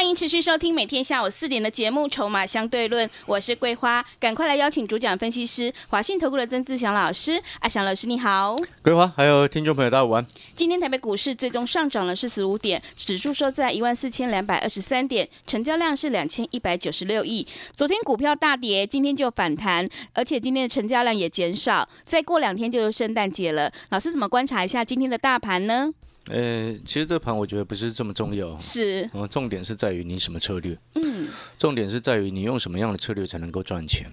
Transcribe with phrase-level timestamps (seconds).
[0.00, 7.38] 欢迎持续收听每天下午四点的节目《筹码相对论》，我是桂花，赶快来邀请主讲分析师华信投顾的曾志祥老师。
[7.58, 10.26] 阿祥老师你好，桂花还有听众朋友大家午安。
[10.56, 17.46] 今天台北股市最终上涨了四十五点，指数收在一万四千两百二十三点，成交量是两千一百九十六亿。
[17.76, 21.86] 昨天股票大跌，今天就反弹，而且今天的成交量也减少。
[22.06, 25.92] 再过两天就是圣诞节了，老师怎么观察一下今天的大盘呢？
[26.26, 34.10] 呃，其实这盘我觉得不是这么重要，是，嗯，重点是在于你什么策略，嗯，重点是在于你用什么样的策略才能够赚钱。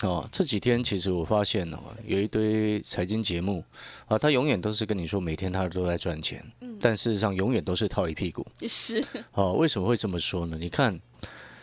[0.00, 3.62] 哦，这几天其实我发现哦，有一堆财经节目
[4.06, 8.44] 啊，他永远都是跟你说每天他都在赚钱，嗯但事实上永远都是套一屁股。
[8.66, 10.56] 是，哦，为什么会这么说呢？
[10.58, 10.98] 你看，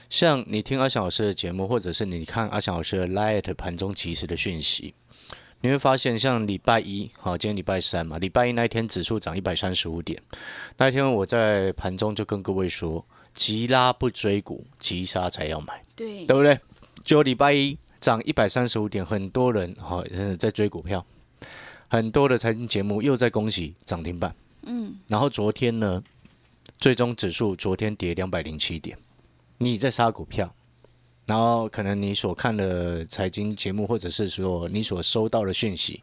[0.09, 4.93] 像你听阿翔老师的节目，或者是你看阿翔老师的 Light 盘中及时的讯息。
[5.61, 10.21] 你会发现，像礼拜一，好，今天礼拜三嘛，礼拜一那一天指数涨一百三十五点，
[10.77, 16.57] 那一天我在盘中就跟各位说，急拉不追股，急杀才要买，对，对不对？
[17.03, 20.02] 就礼拜一涨一百三十五点，很多人哈
[20.39, 21.05] 在追股票，
[21.89, 26.02] 很多的财经节目又在恭喜涨停板，嗯，然后昨天呢，
[26.80, 28.97] 最终指数昨天跌两百零七点，
[29.57, 30.53] 你在杀股票。
[31.30, 36.02] 然后可能你所看的财经节目，或者是说你所收到的讯息，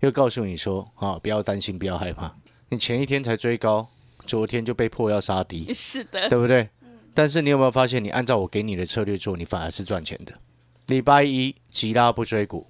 [0.00, 2.34] 又告诉你说啊，不要担心，不要害怕。
[2.70, 3.86] 你前一天才追高，
[4.26, 6.68] 昨天就被迫要杀低，是的，对不对？
[7.14, 10.32] 但是你有没有发现，你按照我给你的策略做，你反而是赚钱的。
[10.88, 12.66] 礼拜一急拉不追股，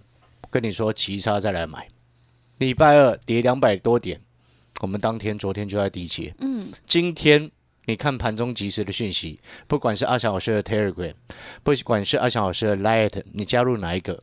[0.50, 1.88] 跟你说急杀再来买。
[2.58, 4.20] 礼拜二跌两百多点，
[4.82, 7.50] 我们当天昨天就在低接，嗯，今天。
[7.86, 11.14] 你看盘中及时的讯息，不管是阿翔老师的 Telegram，
[11.62, 14.20] 不管是阿翔老师的 Light，你加入哪一个，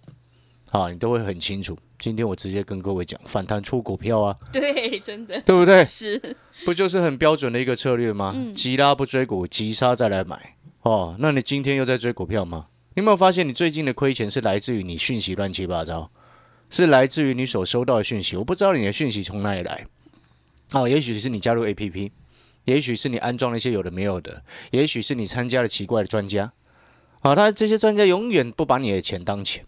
[0.70, 1.78] 好，你都会很清楚。
[1.98, 5.86] 今天我直接跟各位讲，反弹出股票啊，对，真的，对不对？
[5.86, 6.36] 是，
[6.66, 8.34] 不就是很标准的一个策略吗？
[8.36, 10.58] 嗯急拉不追股，急杀再来买。
[10.82, 12.68] 哦，那你今天又在追股票吗？
[12.96, 16.12] 你有没有发现，你最近的亏钱是来自于你讯息乱七八糟，
[16.70, 18.36] 是来自于你所收到的讯息。
[18.36, 19.86] 我不知道你的讯息从哪里来，
[20.74, 22.12] 哦，也许是你加入 APP。
[22.66, 26.54] 也许是你安装了一些有的没有的，也许是你参加了奇怪的专家，
[27.22, 29.66] 啊，他这些专家永远不把你的钱当钱。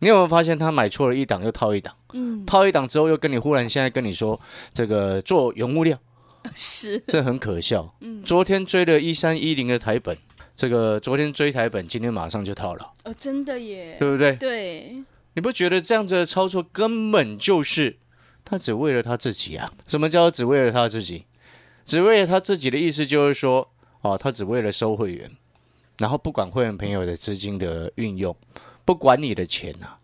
[0.00, 4.40] 你有没有发现他买错了一档又套一档，嗯，套一档之后又跟你忽然现在跟你说
[4.72, 5.98] 这个做原物料，
[6.54, 7.94] 是，这很可笑。
[8.00, 10.16] 嗯，昨天追了一三一零的台本，
[10.54, 14.36] 这个昨天追台本，今天马上就套了，哦，真的耶，对不对？
[14.36, 15.02] 对，
[15.34, 17.98] 你不觉得这样子的操作根本就是
[18.44, 19.72] 他只为了他自己啊？
[19.88, 21.24] 什么叫只为了他自己？
[21.88, 23.66] 只为了他自己的意思，就是说，
[24.02, 25.30] 哦，他只为了收会员，
[25.96, 28.36] 然后不管会员朋友的资金的运用，
[28.84, 29.96] 不管你的钱呐，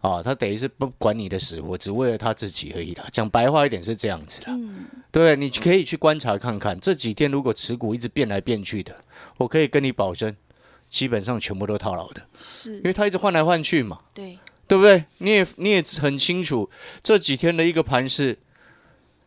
[0.00, 3.06] 哦，他等于是不管你的死活，只为了他自己而已啦。
[3.12, 9.04] 讲白话一点是这样子啦，嗯，对，你可以去观察看看，这几天如果持股一直变来变去的，
[9.36, 10.34] 我可以跟你保证，
[10.88, 15.04] 基本上全部都套牢的，是因，为他一直换来换去嘛，对，对不对？
[15.18, 16.68] 你也你也很清楚，
[17.04, 18.38] 这几天的一个盘势。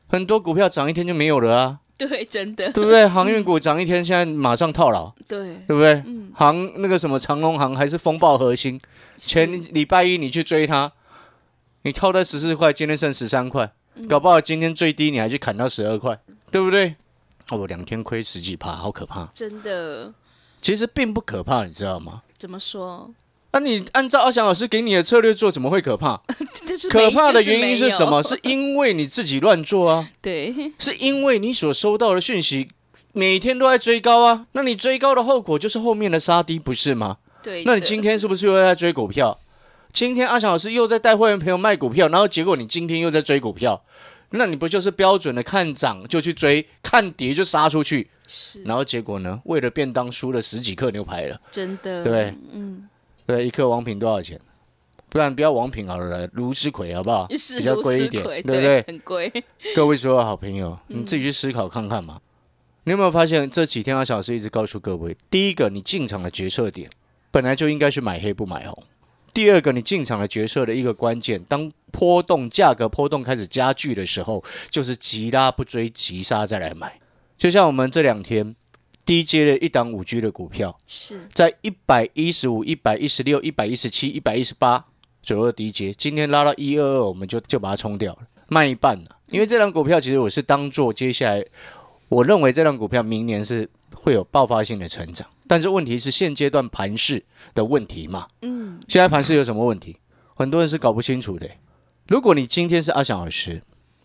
[0.09, 3.07] 很多股票涨一天就没有了啊，对，真的，对不对？
[3.07, 5.93] 航运股涨一天，现在马上套牢，对，对不对？
[6.07, 8.81] 嗯，航那个什么长隆航还是风暴核心，
[9.17, 10.91] 前礼拜一你去追它，
[11.83, 13.71] 你套在十四块，今天剩十三块，
[14.09, 16.19] 搞不好今天最低你还去砍到十二块，
[16.51, 16.95] 对不对？
[17.49, 19.25] 哦，两天亏十几趴，好可怕。
[19.35, 20.13] 真的，
[20.61, 22.23] 其实并不可怕，你知道吗？
[22.37, 23.11] 怎么说？
[23.51, 26.21] 那、你按照阿翔老师给你的策略做，怎么会可怕？
[26.89, 28.21] 可怕的原因是什么？
[28.21, 30.09] 是因为你自己乱做啊。
[30.21, 32.69] 对，是因为你所收到的讯息
[33.13, 37.17] 每天都在追高啊，那你追高的后果就是后面的杀低，不是吗？
[37.41, 39.39] 对，那你今天是不是又在追股票？
[39.91, 43.81] 今天阿翔老师又在带会员朋友卖股票，然后结果你今天又在追股票，
[44.31, 48.61] 那你不就是标准的看涨就去追，看跌就杀出去，是。
[48.63, 52.87] 然后结果呢，为了便当输了十几克牛排了，真的，对，嗯，
[53.29, 54.41] 对，一克王品多少钱？
[55.07, 57.27] 不然不要王品好了，卢之葵好不好？
[57.29, 58.81] 比较贵一点，对不对？
[58.87, 59.31] 很贵，
[59.75, 62.19] 各位所有好朋友，你自己去思考看看嘛。
[62.85, 66.89] 你有没有发现这几天阿小老师一直告诉各位，第一个，你进场的决策点
[67.29, 68.73] 本来就应该是买黑不买红；
[69.31, 76.99] 第二个，你进场的决策的一个关键，当波动价格波动开始加剧的时候，就是急拉不追，急杀再来买。
[77.37, 78.55] 就像我们这两天
[79.09, 84.85] 低阶的一档五 G 的股票，是在一百一十五、一百一十六、一百一十七、一百一十八
[85.23, 88.19] 左右的低阶，今天拉到一二二，我们就就把它冲掉了，
[88.49, 89.17] 卖一半了。
[89.31, 91.43] 因为这张股票其实我是当做接下来，
[92.07, 97.25] 我认为这张股票明年是会有爆发性的成长，但是问题是现阶段盘势
[97.55, 98.27] 的问题嘛。
[98.43, 99.97] 嗯，现在盘势有什么问题？
[100.35, 101.49] 很多人是搞不清楚的。
[102.05, 103.63] 如果你今天是阿翔老师，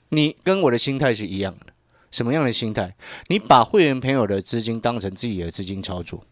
[0.09, 1.74] 你跟我的心态是一样的。
[2.15, 2.95] 什么样的心态？
[3.27, 6.23] 你把会员朋友的资金当成自己的资金操作，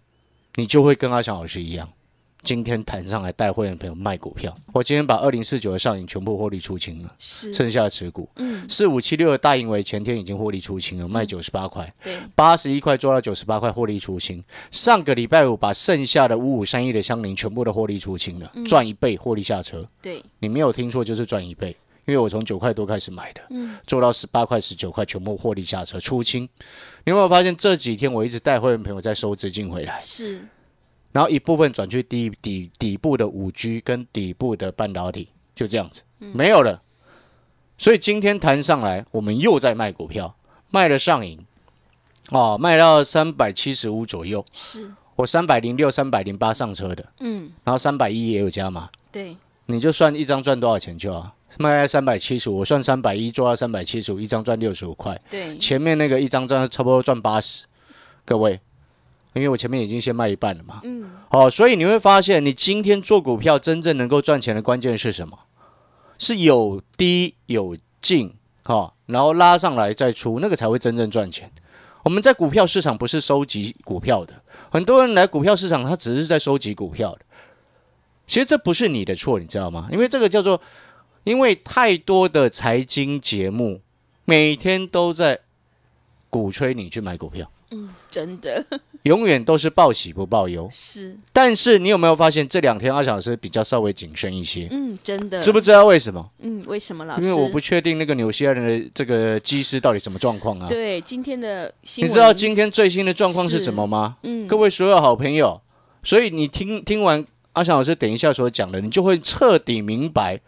[0.54, 1.88] 你就会跟阿翔老师一样，
[2.44, 4.56] 今天谈上来带会员朋友卖股票。
[4.72, 14.40] 我今天把二零四九的上影全部获利出清了，是，剩下的持股嗯，四五七六的大盈为前天已经获利出清了，卖九十八块，对，八十一块做到九十八块获利出清。
[14.70, 19.84] 上个礼拜五把剩下的五五三一的香菱全部都获利出清了，赚一倍获利下车。
[20.00, 21.76] 对，你没有听错，就是赚一倍。
[22.04, 26.42] 因为我从九块多开始买的，嗯，做到十八块、十九块，全部获利下车出清。
[27.04, 30.46] 你有没有发现这几天我一直带会员朋友在收资金回来，是，
[31.12, 36.82] 然后一部分转去底底底部的五 G 跟底部的半导体，就这样子，没有了。
[37.78, 40.36] 所以今天弹上来，我们又在卖股票，
[40.70, 41.44] 卖了上影，
[42.30, 48.88] 哦，卖到三百七十五左右，是，我三百零六、三百零八上车的，嗯，然后三百一也有加码。
[49.10, 55.20] 对，你就算一张赚多少钱就好，卖在三百七十五，我算三百一做到三百七十五，一张赚六十五块。
[55.30, 57.64] 对，前面那个一张赚差不多赚八十，
[58.24, 58.60] 各位，
[59.34, 60.80] 因为我前面已经先卖一半了嘛。
[60.84, 65.38] 嗯，好、所以你会发现，你今天做股票真正能够赚钱的关键是什么？
[66.18, 68.34] 是有低有进，
[68.64, 71.50] 哈、然后拉上来再出，那个才会真正赚钱。
[72.04, 74.34] 我们在股票市场不是收集股票的，
[74.70, 77.20] 很多人来股票市场，他只是在收集股票的。
[78.26, 79.88] 其实这不是你的错，你知道吗？
[79.90, 80.60] 因为这个叫做，
[81.24, 83.80] 因为太多的财经节目
[84.24, 85.40] 每天都在
[86.30, 88.64] 鼓吹你去买股票，嗯，真的
[89.02, 90.68] 永远都是报喜不报忧。
[90.70, 94.68] 是，但是你有没有发现这两天阿小师比较稍微谨慎一些？
[94.70, 96.30] 嗯，真的，知不知道为什么？
[96.38, 97.26] 嗯，为什么老师？
[97.26, 100.68] 因为我不确定那个纽西兰人的这个机师到底什么状况啊？
[100.68, 104.16] 对今天的新闻，你知道今天最新的状况是什么吗？
[104.22, 105.60] 嗯，各位所有好朋友，
[106.02, 110.40] 所以你听听完阿翔老师等一下所讲的，你就会彻底明白，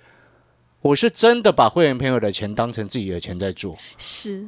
[0.85, 4.47] 我是真的把会员朋友的钱当成自己的钱在做，是，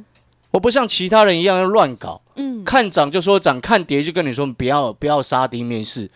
[0.51, 6.11] 我不像其他人一样要乱搞，嗯，看涨就说涨，看跌就跟你说不要不要杀低没事，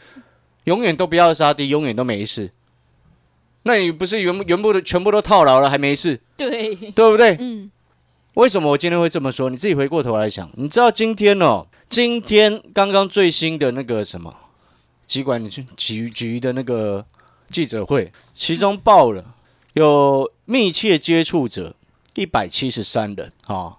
[0.66, 2.52] 永远都不要杀低，永远都没事。
[3.64, 7.36] 那你不是原原部的全部都套牢了还没事，对，对不对？
[7.40, 7.72] 嗯，
[8.36, 9.50] 为什么我今天会这么说？
[9.50, 14.32] 你自己回过头来想，你知道今天哦，今天刚刚最新的那个什么，
[15.08, 17.04] 机管局局的那个
[17.50, 19.26] 记者会，其中爆了
[19.74, 21.76] 有密切接触者
[22.16, 23.78] 一百七十三人啊、哦，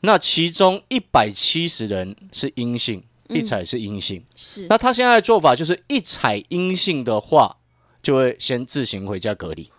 [0.00, 4.24] 那其中一百七十人是阴性，一采是阴性。
[4.34, 7.58] 是，那他现在的做法就是一采阴性的话，
[8.02, 9.70] 就会先自行回家隔离。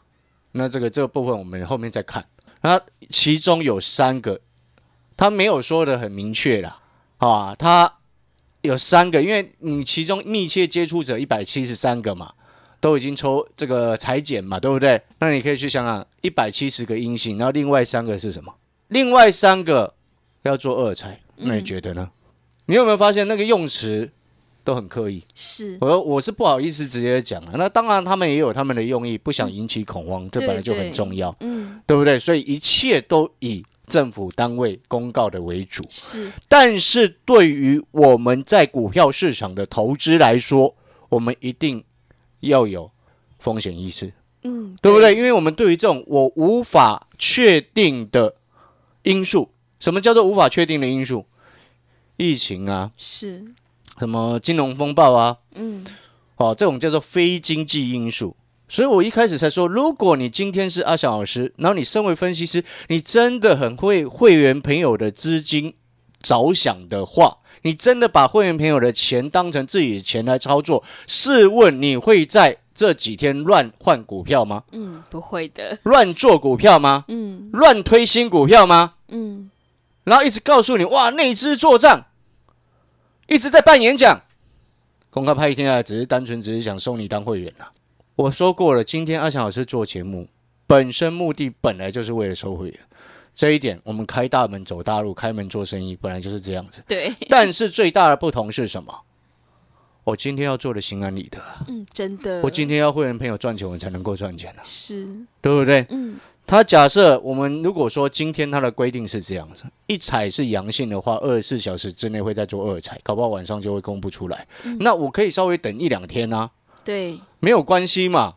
[0.51, 2.27] 那这个这个部分我们后面再看。
[2.61, 4.39] 那其中有三个，
[5.17, 6.79] 他没有说的很明确啦，
[7.17, 7.97] 啊，他
[8.61, 12.35] 有三个，因为你其中密切接触者一百七十三个嘛，
[12.83, 15.01] 都已经抽这个裁剪嘛，对不对？
[15.19, 18.53] 那你可以去想想，一百七十个阴性，然后另外三个是什么？
[18.89, 19.93] 另外三个
[20.41, 22.09] 要做二采，那你觉得呢？
[22.65, 24.11] 你有没有发现那个用词
[24.65, 25.23] 都很刻意？
[25.33, 27.53] 是，我我是不好意思直接讲啊。
[27.55, 32.19] 那当然，他们也有他们的用意，不想引起恐慌，这本来就很重要，嗯，对不对？
[32.19, 35.85] 所以一切都以政府单位公告的为主。
[35.89, 40.75] 是，但是对于我们在股票市场的投资来说，
[41.07, 41.81] 我们一定
[42.43, 42.89] 要有
[43.39, 45.15] 风险意识，嗯，对不对？
[45.15, 48.35] 因为我们对于这种我无法确定的
[49.03, 51.25] 因素，什么叫做无法确定的因素？
[52.17, 53.43] 疫情啊，是，
[53.97, 55.85] 什么金融风暴啊，嗯，
[56.37, 58.35] 哦，这种叫做非经济因素。
[58.69, 65.75] 所以我一开始才说，如果你今天是阿翔老师，然后你身为分析师，你真的很会会员朋友的资金
[66.21, 74.63] 着想的话，你真的把会员朋友的钱当成自己的钱来操作，试问你会在这几天乱换股票吗？
[74.71, 77.05] 嗯，不会的，乱做股票吗？
[77.07, 78.93] 嗯乱推新股票吗？
[79.09, 79.49] 嗯，
[80.03, 82.05] 然后一直告诉你哇内资做账，
[83.27, 84.21] 一直在办演讲，
[85.09, 87.71] 公开派一天来只是单纯只是想收你当会员啦、
[88.15, 90.27] 我说过了，今天阿强老师做节目
[90.65, 92.79] 本身目的本来就是为了收会员，
[93.35, 96.83] 这一点我们开大门走大路，开门做生意本来就是这样子。
[96.87, 99.01] 对，但是最大的不同是什么？
[100.03, 105.07] 我今天要做的心安理得啊，嗯，真的，我今天要会员朋友赚钱，我才能够赚钱啊，是，
[105.41, 105.85] 对不对？
[105.89, 114.45] 嗯他假设我们如果说今天他的规定是这样子，一采是阳性的话，二十四小时之内会再做二采，搞不好晚上就会公布出来。
[114.81, 116.51] 那我可以稍微等一两天啊，
[116.83, 118.35] 对，没有关系嘛。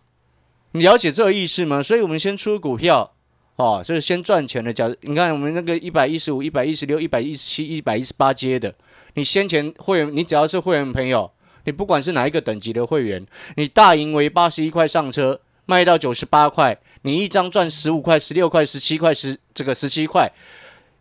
[0.71, 1.83] 你了解这个意思吗？
[1.83, 3.13] 所以我们先出股票
[3.57, 4.73] 哦，就是先赚钱的。
[4.73, 8.75] 假如你看我们那个一百一十五、一百一十六、一百一十七、一百一十八阶的，
[9.15, 11.31] 你先前会员，你只要是会员朋友，
[11.65, 20.31] 你不管是哪一个等级的会员，你大盈为八十一块上车，卖到九十八块，你一张赚十五块、十六块、十七块、十这个十七块，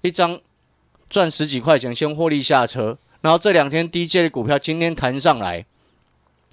[0.02, 0.40] 一张
[1.10, 2.98] 赚十几块钱，先获利下车。
[3.20, 5.66] 然后这两天低阶的股票今天弹上来，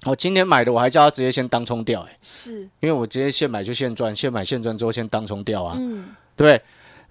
[0.05, 6.61] 我今天买的我还叫他直接先当冲掉、欸，是，因为我直接现买就现赚，现买现赚之后先当冲掉啊，嗯，对不对？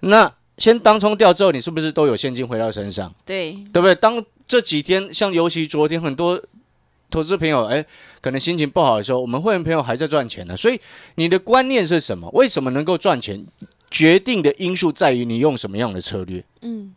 [0.01, 3.13] 那先当冲掉之后，你是不是都有现金回到身上？
[3.25, 3.95] 对，对不对？
[3.95, 6.41] 当这几天，像尤其昨天很多
[7.09, 7.83] 投资朋友，哎，
[8.21, 10.55] 可能心情不好的时候，我们会员朋友还在赚钱呢。
[10.55, 10.79] 所以
[11.15, 12.29] 你的观念是什么？
[12.33, 13.45] 为什么能够赚钱？
[13.89, 16.43] 决定的因素在于你用什么样的策略。
[16.61, 16.95] 嗯，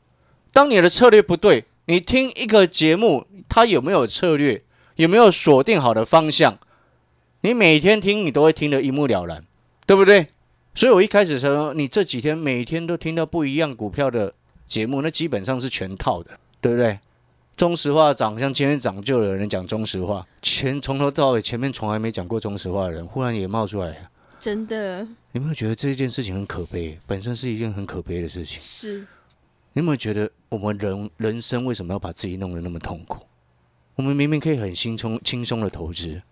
[0.51, 4.63] 当你的策略不对，你听一个节目，它有没有策略，
[4.97, 6.59] 有没有锁定好的方向，
[7.43, 9.45] 你每天听，你都会听得一目了然，
[9.87, 10.29] 对不对？
[10.75, 14.35] 所以我一开始说，你这几天每天都听到不一样股票的
[14.67, 16.99] 节目，那基本上是全套的，对不对？
[17.57, 26.99] 中石化涨，像今天涨，就有人讲中石化，前从头到尾前面从来没讲过中石化的人，忽然也冒出来，真的你有没有觉得这件事情很可悲？
[27.07, 28.59] 本身是一件很可悲的事情。
[28.59, 28.99] 是，
[29.73, 33.19] 你有没有觉得我们人人生为什么要把自己弄得那么痛苦？
[33.97, 36.23] 我们明明可以很轻松轻松的投资，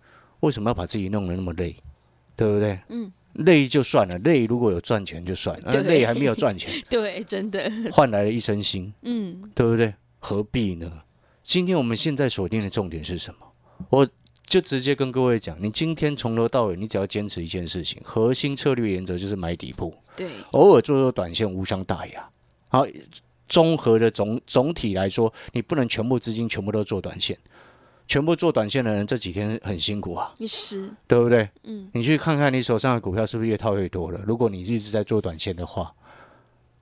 [0.41, 1.75] 为什么要把自己弄得那么累？
[2.37, 2.79] 对不对？
[2.89, 9.95] 嗯，累就算了，累如果有赚钱就算了，累还没有赚钱， 对，真的，换来了一身心，嗯，对不对？
[10.19, 10.91] 何必呢？
[11.43, 13.41] 今天我们现在锁定的重点是什么？
[13.89, 14.09] 我
[14.43, 22.29] 就直接跟各位讲，你今天从头到尾，你只要坚持一件事情，核心策略原则就是买底部，对，偶尔做做短线无伤大雅。
[22.69, 22.87] 好，
[23.49, 27.39] 综合的总总体来说，你不能全部资金全部都做短线，
[28.07, 31.49] 全部做短线的人这几天很辛苦啊，是，对不对？
[31.65, 34.21] 嗯，你去看看你手上的股票是不是越套越多了？
[34.27, 35.95] 如果你一直在做短线的话，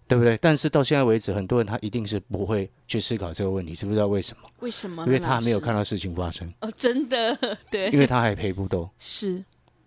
[0.08, 0.36] 对不对？
[0.42, 4.48] 但是到现在为止，很多人他一定是不会去思考这个问题，知不知道为什么？
[4.60, 5.04] 为什么？
[5.06, 7.36] 因为他还没有看到事情发生，哦，真的，
[7.70, 8.90] 对，因为他还赔不多。
[8.98, 9.42] 是，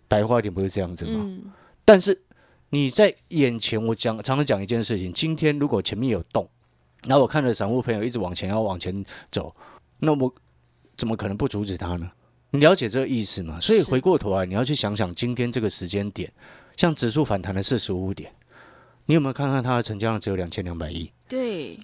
[0.08, 1.20] 白话一点不是这样子吗？
[1.22, 1.52] 嗯，
[1.84, 2.20] 但是
[2.70, 6.48] 你在眼前，我讲常常讲一件事情：今天如果前面有动，
[7.04, 9.54] 然后我看着散户朋友一直往前要往前走，
[9.98, 10.34] 那我
[10.96, 12.10] 怎么可能不阻止他呢？
[12.50, 13.58] 你了解这个意思吗？
[13.60, 16.32] 所以回过头来，你要去想想今天这个时间点，
[16.76, 18.32] 像指数反弹了四十五点，
[19.06, 21.12] 你有没有看看它的成交量只有两千两百亿？
[21.28, 21.78] 对，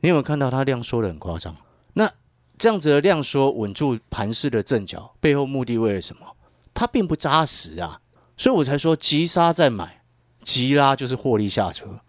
[0.00, 1.54] 你有没有看到它量缩的很夸张？
[1.94, 2.10] 那
[2.56, 6.26] 这样子的量缩稳住盘势的阵脚，背后目的为了什么？
[6.72, 8.00] 它并不扎实啊，
[8.36, 10.02] 所以我才说急杀再买，
[10.42, 12.00] 急拉就是获利下车。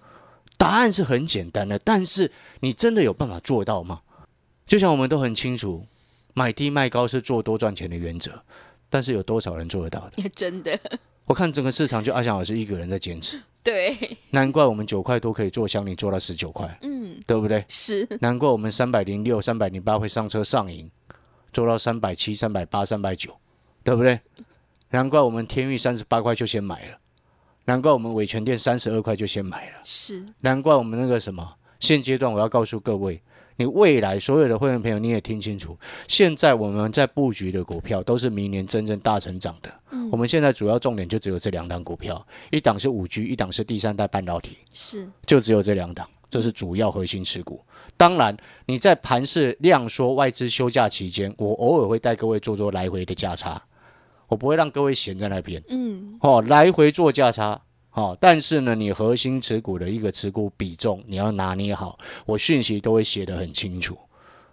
[0.57, 4.01] 答案是很简单的，但是你真的有办法做到吗？
[4.65, 5.85] 就像我们都很清楚，
[6.33, 8.41] 买低卖高是做多赚钱的原则，
[8.89, 10.27] 但是有多少人做得到的？
[10.29, 10.77] 真的，
[11.25, 17.63] 我看整个市场就阿翔老师一个人在坚持，对，难怪我们九块多可以做香，你做到十九块，嗯，对不对？
[17.69, 20.89] 是，难怪我们三百零六、三百零八会上车上赢，
[21.53, 23.37] 做到三百七、三百八、三百九，
[23.83, 24.19] 对不对？
[24.89, 26.97] 难怪我们天域三十八块就先买了，
[27.67, 33.21] 难怪我们伟全店三十二块就先买了，是，难怪我们那个什么，现阶段我要告诉各位，
[33.57, 39.69] 你未来所有的会员朋友你也听清楚，现在我们在布局的股票都是明年真正大成长的。
[39.91, 44.59] 嗯我们现在主要重点就只有这两档股票，一档是五 G，一档是第三代半导体。
[44.71, 47.61] 是，就只有这两档，这是主要核心持股。
[47.97, 53.61] 当然，你在盘市量缩、外资休假期间，我偶尔会带各位做做来回的价差，
[54.27, 57.61] 我不会让各位闲在那边嗯，哦，来回做价差。
[57.91, 63.97] 哦，但是呢，你核心持股的一个持股比重你要拿捏好，我讯息都会写得很清楚。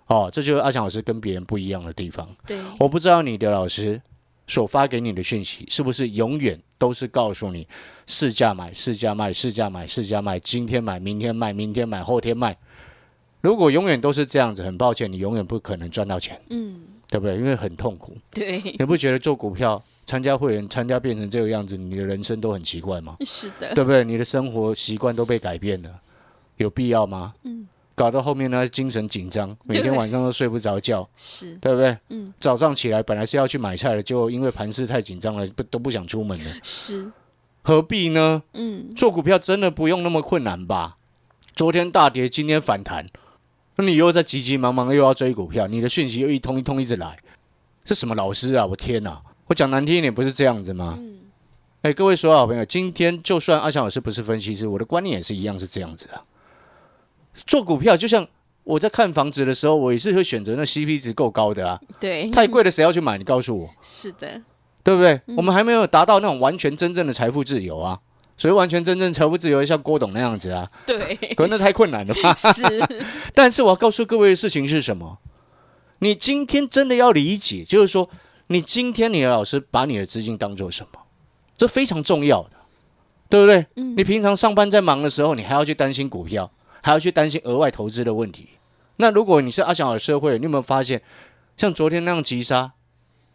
[0.07, 2.26] 哦，这就是阿强老师跟别人不一样的地方。
[2.47, 4.00] 对，我不知道你的老师
[4.47, 7.69] 所发给你的讯息是不是永远都是告诉你
[8.07, 12.57] 市价买、市价卖、市价买、市价卖，今天买、明天卖、明天买、后天卖。
[13.43, 16.81] 如果永远都是这样子，很抱歉，你永远不可能赚到钱，嗯，
[17.14, 17.37] 对不对？
[17.37, 18.12] 因为很痛苦。
[18.33, 23.16] 对，你不觉得做股票、参加会员、参加变成这个样子，你的人生都很奇怪吗？
[23.25, 24.02] 是的，对不对？
[24.02, 25.90] 你的生活习惯都被改变了，
[26.56, 27.33] 有必要吗？
[27.44, 31.97] 嗯，搞到后面呢，精神紧张，每天晚上都睡不着觉，是，对不对？
[32.09, 37.12] 嗯，早上起来本来是要去买菜的，结果因为盘势太紧张了，不都不想出门了，是，
[37.62, 38.42] 何必呢？
[38.54, 40.97] 嗯，做股票真的不用那么困难吧？
[41.54, 43.06] 昨天大跌，今天反弹，
[43.76, 47.16] 那你又在急急忙忙又要追股票，你的讯息又一通一通一直来，
[47.85, 48.64] 是什么老师啊？
[48.66, 49.21] 我天哪！
[49.47, 50.97] 我讲难听一点，不是这样子吗？
[50.99, 51.19] 嗯，
[51.83, 56.23] 哎，各位所有好朋友，今天就算阿强老师不是分析师，我的观念也是一样，是这样子啊。
[57.47, 58.26] 做股票就像
[58.62, 61.81] 我在看房子的时候，我也是会选择那 CP 值够高的啊。
[61.99, 63.19] 对，太贵的谁要去买？
[63.19, 64.40] 你告诉我，是的，
[64.83, 65.21] 对不对？
[65.37, 68.00] 我们还没有达到那种完全真正的财富自由啊。
[68.37, 72.35] 所以完全真正财务自由，像郭董那样子啊，对，可那太困难了吧？
[72.35, 72.62] 是，
[73.33, 75.19] 但是我要告诉各位的事情是什么？
[76.00, 78.11] 你今天真的要理解，就是说，
[78.49, 81.00] 你今天你的老师把你的资金当做什么？
[81.57, 82.50] 这非常重要的，
[83.29, 83.67] 对不对？
[83.75, 86.50] 你平常上班在忙的时候，你还要去担心股票，
[86.83, 88.49] 还要去担心额外投资的问题。
[88.97, 91.00] 那如果你是阿翔的社会，你有没有发现，
[91.57, 92.73] 像昨天那样急杀，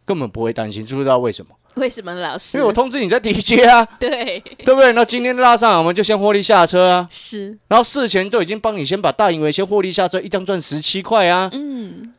[0.03, 1.56] 根本不会担心，知不知道为什么？
[1.76, 2.58] 为什么老师？
[2.58, 4.92] 因为我通知你在 DJ 啊，对对不对？
[4.94, 7.08] 那今天拉上，我们就先获利下车啊。
[7.10, 11.50] 是，然后事前都已经帮你先把大盈为先获利下车，一张赚十七块啊。
[11.54, 12.14] 嗯，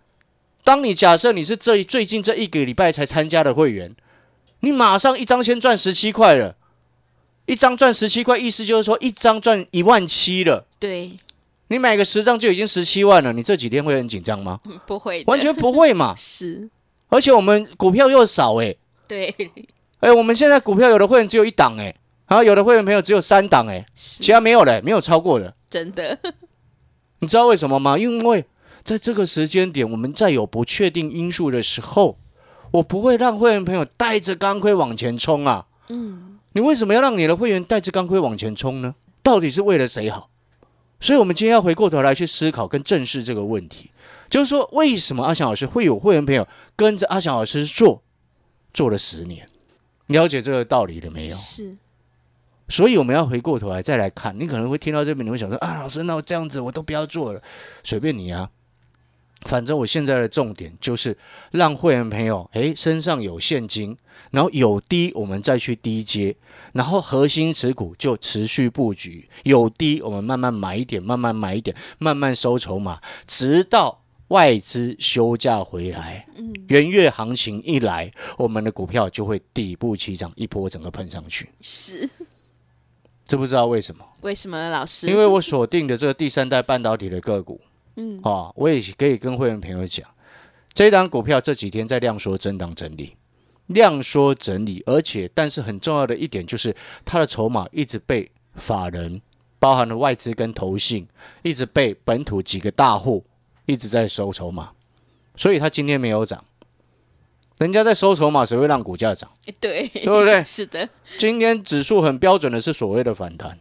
[0.64, 3.94] 当你假设你是这最近这一个礼拜才参加的会员，
[4.60, 6.56] 你马上一张先赚十七块了，
[7.46, 10.66] 一张赚十七块，意思就是说一张赚一万七了。
[10.78, 11.12] 对，
[11.68, 14.60] 你买个十张就已经十七万了，你这几天会很紧张吗？
[14.64, 16.14] 嗯不会，完全不会嘛。
[16.16, 16.68] 是，
[17.08, 18.78] 而且我们股票又少诶、
[19.10, 19.34] 对，
[19.98, 21.92] 哎，我们现在股票有的会员只有一档哎、
[22.28, 25.52] 然后有的会员朋友只有三档诶、是其他没有了，没有超过的。
[25.68, 26.16] 真的，
[27.18, 27.98] 你知道为什么吗？
[27.98, 28.44] 因为
[28.84, 32.18] 在这个时间点，我们在有不确定因素的时候，
[32.70, 35.66] 我不会让会员朋友带着钢盔往前冲啊。
[35.88, 38.94] 嗯，你为什么要让你的会员带着钢盔往前冲呢？
[39.24, 40.30] 到底是为了谁好？
[41.00, 43.90] 所以，我们今天要回过头来去思考跟正视这个问题，
[44.28, 48.02] 就是说，为什么阿翔老师会有会员朋友跟着阿翔老师做，
[48.72, 49.46] 做了十年？
[50.06, 51.36] 了解这个道理了没有？
[51.36, 51.76] 是，
[52.68, 57.40] 所以我们要回过头来再来看，你可能会听到这边，你会想说啊，老师，那我这样子我都不要做了，
[57.84, 58.50] 随便你啊。
[59.46, 61.16] 反正我现在的重点就是
[61.50, 63.96] 让会员朋友诶身上有现金，
[64.32, 66.36] 然后有低我们再去低接，
[66.72, 73.99] 然后核心持股就持续布局，有低我们慢慢买一点，慢慢买一点，慢慢收筹码，直到
[74.30, 81.48] 外资休假回来，嗯，元月行情一来，我们的股票就会底部起涨，一波整个喷上去。
[81.60, 82.08] 是，
[83.24, 84.04] 知不知道为什么？
[84.20, 85.08] 为什么呢，老师？
[85.08, 87.60] 因为我锁定的这个第三代半导体的个股
[87.96, 90.08] 嗯，啊，我也可以跟会员朋友讲，
[90.72, 93.16] 这一档股票这几天在量缩震荡整理，
[93.66, 96.72] 量缩整理，而且但是很重要的一点就是
[97.04, 99.20] 它的筹码一直被法人，
[99.58, 101.08] 包含了外资跟投信，
[101.42, 103.24] 一直被本土几个大户
[103.70, 104.72] 一直在收筹码，
[105.36, 106.44] 所以它今天没有涨。
[107.58, 109.30] 人家在收筹码，谁会让股价涨？
[109.60, 113.60] 对，对不对 是的，今天指数很标准的是所谓的反弹，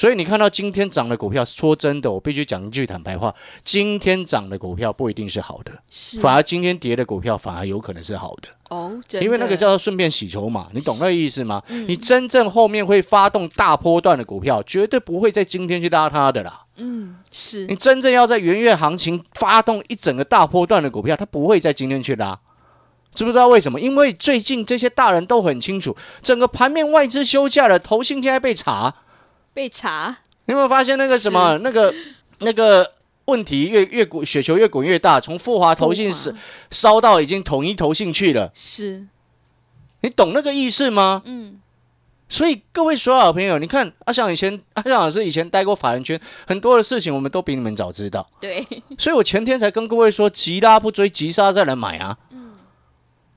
[0.00, 11.62] 所以你看到今天涨的股票，说真的，我必须讲一句坦白话，今天涨的股票不一定是好的，是，反而今天跌的股票反而有可能是好的，哦，真因为那个叫做顺便洗筹码，你懂那个意思吗？
[11.86, 16.64] 你真正后面会发动大波段的股票，绝对不会在今天去拉它的啦。
[16.76, 22.40] 嗯，是你真正要在元月行情发动一整个大波段的股票，它不会在今天去拉。
[23.14, 23.78] 知不知道为什么？
[23.78, 28.94] 因为最近这些大人都很清楚，整个盘面外资休假了，投信现在被查。
[29.60, 31.94] 被查，你有没有发现那个什么那个
[32.38, 32.94] 那个
[33.26, 36.34] 问题越越滚雪球越滚越大，从富华投信是
[36.70, 39.06] 烧烧到已经统一投信去了，是，
[40.00, 41.20] 你懂那个意思吗？
[41.26, 41.60] 嗯，
[42.26, 52.16] 所以各位所有好朋友，你看阿翔以前阿翔老师以前待过法人圈，很多的事情我们都比你们早知道，对，所以我前天才跟各位说，急拉不追，急杀再来买啊。
[52.30, 52.52] 嗯。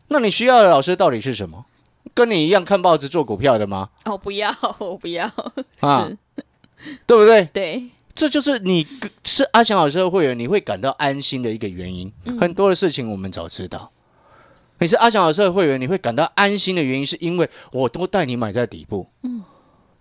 [0.08, 1.66] 那你需要的老师到底是什么？
[2.14, 3.90] 跟你一样看报纸做股票的吗？
[4.06, 5.26] 哦，不要， 我不要，
[5.80, 6.18] 啊是，
[7.08, 7.46] 对不对？
[7.46, 8.88] 对，这就是你
[9.24, 12.12] 是阿翔老师的会员，你会感到安心的一个原因。
[12.40, 13.92] 很多的事情我们早知道。
[14.80, 19.08] 你是阿翔老师的会员，你会感到安心的原因，是因为我都带你买在底部。
[19.22, 19.44] 嗯，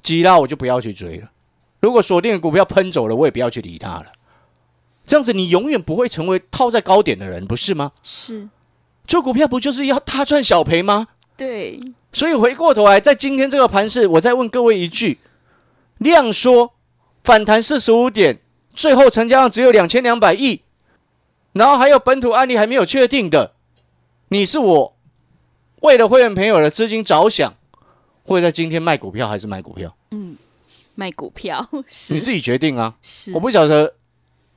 [0.03, 1.31] 急拉我就不要去追了。
[1.81, 4.07] 如果锁定的股票喷走了，我也不要去理它了。
[5.07, 7.93] 这样子，你永远不会成为套在高点的人，不是吗？
[8.03, 8.49] 是，
[9.07, 11.09] 做股票不就是要大赚小赔吗？
[11.43, 11.81] 对，
[12.13, 15.19] 所以回过头来，在今天这个盘市，我再问各位一句：
[15.99, 16.73] 量缩
[17.25, 18.39] 反弹四十五点，
[18.73, 20.63] 最后成交量只有两千两百亿，
[21.53, 23.55] 然后还有本土案例还没有确定的，
[24.29, 24.97] 你是我
[25.81, 27.53] 为了会员朋友的资金着想，
[28.23, 29.97] 会在今天卖股票还是买股票？
[30.13, 30.37] 嗯，
[30.95, 32.95] 卖股票 是，你自己决定啊！
[33.03, 33.95] 是，我不晓得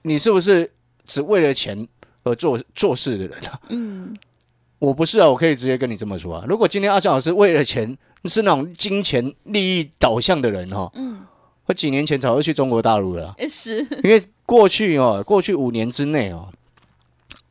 [0.03, 0.71] 你是不是
[1.03, 1.87] 只为了钱
[2.23, 3.59] 而做做事的人啊？
[3.69, 4.15] 嗯，
[4.85, 6.45] 我不是啊，我可以直接跟你这么说啊。
[6.47, 11.21] 如果今天阿翔老师为了钱是那种金钱利益导向的人哈，嗯，
[11.65, 16.49] 我几年前早就去中国大陆了是，因为过去哦，过去五年之内哦，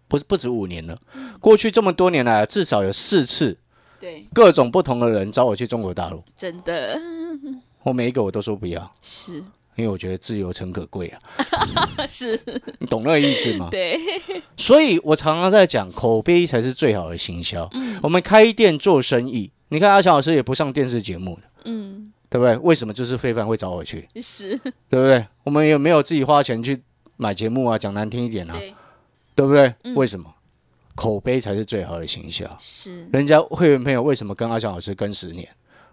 [0.06, 0.96] 不是不止五年了，
[1.40, 3.58] 过去这么多年来，至少有四次
[3.98, 7.00] 对，各种不同的人找我去中国大陆，真的。
[7.82, 9.44] 我每一个我都说不要，是
[9.76, 11.18] 因为我觉得自由诚可贵啊，
[12.06, 12.40] 是，
[12.78, 13.68] 你懂那个意思吗？
[13.70, 13.98] 对，
[14.56, 17.68] 所以我常常在讲，口碑才是最好的行销。
[17.72, 22.56] 嗯我们开店做生意，你看阿强老师也不上电视节目的，嗯，对不对？
[22.58, 24.56] 为什么就是非凡会找我去，是，
[24.88, 25.26] 对不对？
[25.44, 26.82] 我们也没有自己花钱去
[27.16, 28.74] 买节目啊，讲难听一点啊，对，
[29.34, 29.74] 对不对？
[29.84, 30.32] 嗯为什么？
[30.94, 32.48] 口碑才是最好的行销。
[32.60, 35.48] 是，人家会员朋友为什么跟阿强老师跟十年？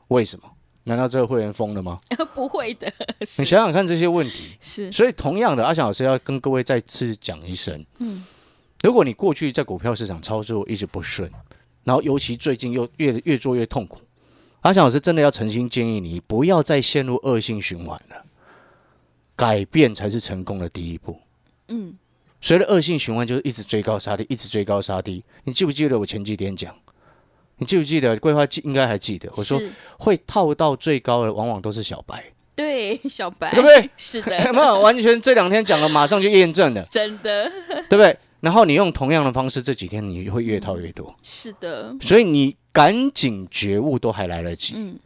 [0.09, 0.43] 为什么？
[0.83, 1.99] 难道这个会员疯了吗？
[2.33, 4.55] 不会的，你想想看这些问题。
[4.59, 8.25] 是，所以，同样的，阿翔老师要跟各位再次讲一声：嗯，
[8.83, 11.29] 如果你过去在股票市场操作一直不顺，
[11.83, 13.99] 然后尤其最近又越越做越痛苦，
[14.61, 18.25] 阿翔老师真的要诚心建议你，不要再陷入恶性循环了。
[19.35, 21.19] 改变才是成功的第一步。
[21.69, 21.95] 嗯，
[22.41, 25.23] 随着恶性循环，就是一直追高杀低，一直追高杀低。
[25.43, 26.75] 你记不记得我前几天讲？
[27.61, 29.31] 你记不记得桂花记应该还记得？
[29.35, 33.87] 我说是会套到最高的，往往都是小白，对， 小白，对不对？
[33.95, 34.81] 是有的， 没有？
[34.81, 37.47] 完全这两天讲了，马上就验证了，真的
[37.87, 38.17] 对不对？
[38.39, 44.73] 然后你用同样的方式，这几天你会越套越多，是的，所以你赶紧觉悟都还来得及。
[44.75, 44.97] 嗯，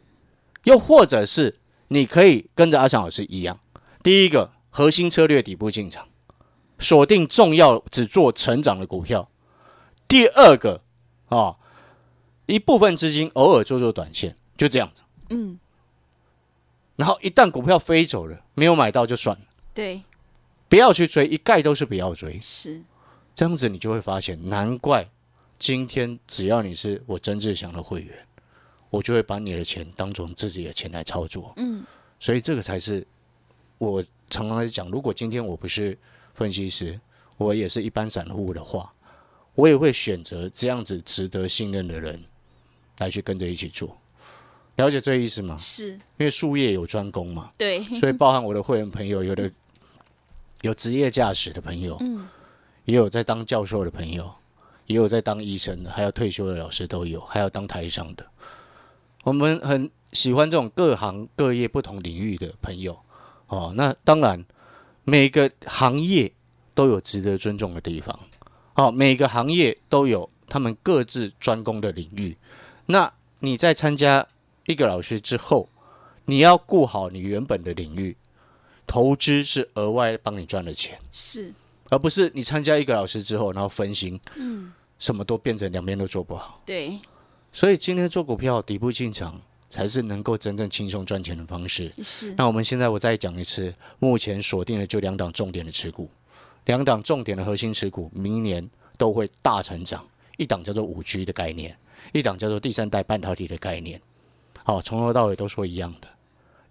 [0.64, 1.56] 又或者是
[1.88, 3.60] 你可以跟着阿翔老师一样，
[4.02, 6.06] 第一个核心策略底部进场，
[6.78, 9.28] 锁定重要只做成长的股票；
[10.08, 10.80] 第二个
[11.28, 11.56] 啊，
[12.46, 15.02] 一部分资金偶尔做做短线，就这样子。
[15.30, 15.58] 嗯，
[16.94, 20.02] 然后一旦股票飞走了，没有买到就算了，对，
[20.68, 22.40] 不要去追，一概都是不要追。
[22.40, 22.82] 是，
[23.34, 25.08] 这样子你就会发现，难怪
[25.58, 28.26] 今天只要你是我曾志祥的会员，
[28.90, 31.52] 我就会把你的钱当成自己的钱来操作。
[31.56, 31.84] 嗯，
[32.20, 33.04] 所以这个才是
[33.78, 35.98] 我常常在讲，如果今天我不是
[36.34, 36.98] 分析师，
[37.36, 38.92] 我也是一般散户的话，
[39.54, 42.22] 我也会选择这样子值得信任的人
[42.98, 43.96] 来去跟着一起做。
[44.76, 45.56] 了解这个意思吗？
[45.58, 49.50] 是，因为术业有专攻嘛，对， 所以包含我的会员朋友，有的
[50.60, 52.28] 有职业驾驶的朋友，嗯，
[52.84, 54.30] 也有在当教授的朋友，
[54.86, 58.26] 也有在当医生的，还有退休的老师都有，还有当台上的。
[59.24, 62.98] 我们很喜欢这种各行各业不同领域的朋友
[63.46, 63.72] 哦。
[63.74, 64.44] 那当然，
[65.04, 66.30] 每个行业
[66.74, 68.20] 都有值得尊重的地方，
[68.74, 72.36] 哦、每个行业都有他们各自专攻的领域。
[72.86, 74.26] 那你在参加
[74.66, 75.68] 一个老师之后，
[76.24, 78.16] 你要顾好你原本的领域，
[78.86, 80.98] 投资是额外帮你赚的钱。
[81.12, 81.52] 是，
[81.90, 86.62] 而不是你参加一个老师之后，然后分心，嗯，什么都变成两边都做不好。
[86.64, 86.98] 对，
[87.52, 91.92] 所以今天做股票底部进场才是能够真正轻松赚钱的方式。
[92.02, 96.08] 是，那我们现在我再讲一次，目前锁定的就两档重点的持股，
[96.64, 100.06] 两档重点的核心持股，明年都会大成长。
[100.36, 101.74] 一档叫做五 G 的概念，
[102.12, 104.00] 一档叫做第三代半导体的概念。
[104.62, 106.08] 好，从头到尾都说一样的。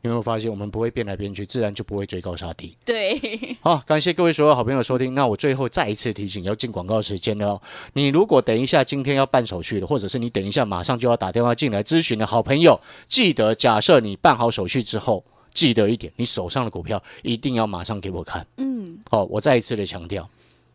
[0.02, 2.78] 你有没有发现，我们不会变来变去，自然就不会追高杀低。
[2.86, 5.16] 对，好，感谢各位所有好朋友收听。
[5.16, 7.62] 那我最后再一次提醒，要进广告时间了哦。
[7.94, 15.24] 你如果等一下今天要办手续的，或者是你等一下马上就要打电话进来咨询的好朋友，记得假设你办好手续之后，
[15.56, 18.46] 记得一点，你手上的股票一定要马上给我看。
[18.58, 20.30] 嗯，好，我再一次的强调，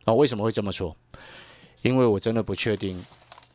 [0.07, 0.97] 哦，为什么会这么说？
[1.83, 3.01] 因为我真的不确定，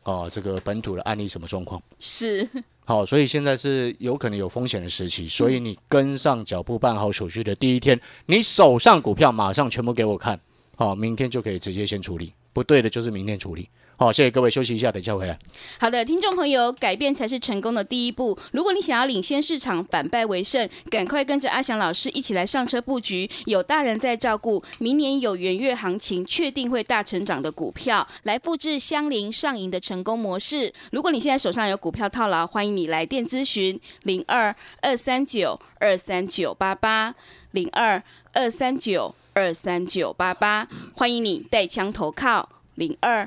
[0.06, 1.82] 哦，这个本土的案例什么状况。
[1.98, 2.48] 是，
[2.84, 10.40] 好，所以现在是有可能有风险的时期，所以你跟上脚步办好手续的第一天，你手上股票马上全部给我看，
[10.76, 13.68] 好，明天就可以直接先处理，不对的就是明天处理。
[13.98, 15.38] 好，谢谢各位，休息一下，等一下回来。
[15.80, 18.38] 好的，听众朋友，改变才是成功的第一步。
[18.52, 23.26] 如果你想要领先市场，反败为胜，赶快跟着阿翔老师一起来上车布局。
[23.46, 30.70] 有大人在照顾，明年有元月行情，确定会大成长的股票，来复制相邻上赢的成功模式。
[30.92, 37.14] 如果你现在手上有股票套牢，欢迎你来电咨询零二二三九二三九八八
[37.52, 38.02] 零二
[38.34, 43.26] 二三九二三九八八，欢迎你带枪投靠零二。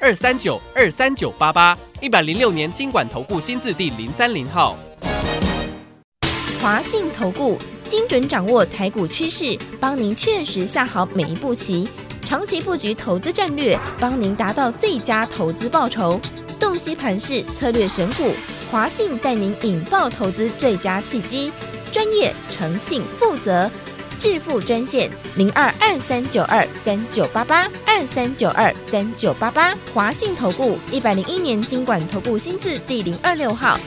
[0.00, 4.76] 二三九二三九八八，一百零六年经管投顾新字第零三零号。
[6.62, 7.58] 华信投顾
[7.88, 11.88] 精准掌握台股趋势，帮您确实下好每一步棋，
[12.22, 16.20] 长期布局投资战略，帮您达到最佳投资报酬。
[16.60, 18.32] 洞洞悉盘势，策略选股，
[18.70, 21.50] 华信带您引爆投资最佳契机，
[21.90, 23.68] 专业、诚信、负责，
[24.18, 33.78] 致富专线零二二三九二三九八八二三九二三九八八，华信投顾一百零一年经管投顾新字第零二六号。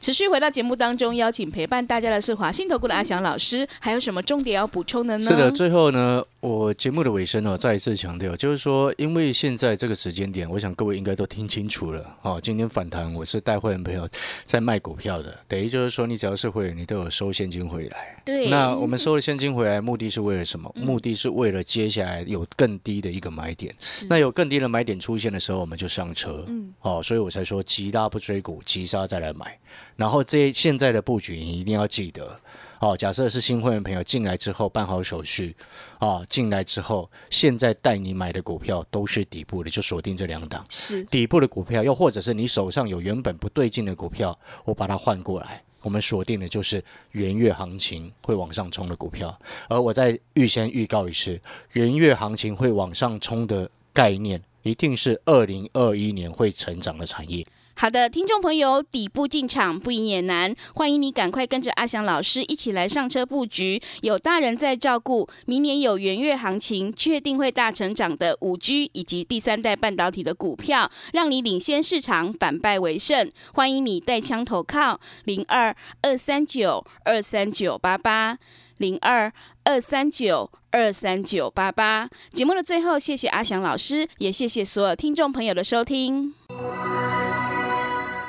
[0.00, 5.30] 持续回到节目当中，邀请陪伴大家的是华信投顾的阿翔老师，还有什么重点要补充的呢？
[5.30, 12.40] 是的，最后呢，我节目的尾声呢，再一次强调，就是说，因为现在这个时间点，我想各位应该都听清楚了哦。
[12.42, 14.08] 今天反弹，我是带会员朋友
[14.46, 18.22] 在卖股票的，等于就是说，你只要是会员，你都有收现金回来。
[18.24, 20.74] 对，那我们收了现金回来，目的是为了什么？
[20.76, 23.74] 目的是为了接下来有更低的一个买点。
[24.08, 26.46] 那有更低的买点出现的时候，我们就上车。
[26.48, 29.58] 嗯，哦，所以我才说，急拉不追股，急杀再来买。
[29.94, 32.40] 然后这现在的布局你一定要记得，
[32.80, 35.54] 哦，假设是新会员朋友进来之后办好手续，
[35.98, 49.38] 哦，进来之后现在带你买的股票都是底部的，就锁定这两档，是底部的股票，又或者是你手上有原本不对劲的股票，我把它换过来，我们锁定的就是元月行情会往上冲的股票，
[49.68, 51.38] 而我在预先预告一次，
[51.72, 57.46] 元月行情会往上冲的概念，一定是二零二一年会成长的产业。
[57.76, 63.80] 好的，听众朋友，底部进场不赢也难，欢迎你赶快跟着阿翔老师一起来上车布局。
[64.02, 73.30] 有大人在照顾，明年有元月行情，确定会大成长的五 G 以及第三代半导体的股票，让你领先市场，反败为胜。
[73.54, 78.36] 欢迎你带枪投靠零二二三九二三九八八
[78.76, 79.32] 零二
[79.64, 82.10] 二三九二三九八八。
[82.30, 86.34] 节目的最后，谢谢阿翔老师，也谢谢所有听众朋友的收听。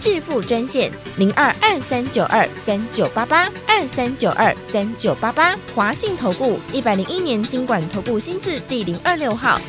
[0.00, 9.60] 致富专线零二二三九二三九八八二三九二三九八八，华信投顾一百零一年经管投顾新字第零二六号。